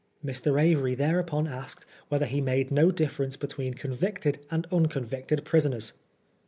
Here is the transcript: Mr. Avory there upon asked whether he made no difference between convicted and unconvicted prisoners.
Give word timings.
Mr. 0.25 0.59
Avory 0.59 0.95
there 0.97 1.19
upon 1.19 1.45
asked 1.47 1.85
whether 2.09 2.25
he 2.25 2.41
made 2.41 2.71
no 2.71 2.89
difference 2.89 3.37
between 3.37 3.75
convicted 3.75 4.39
and 4.49 4.65
unconvicted 4.71 5.45
prisoners. 5.45 5.93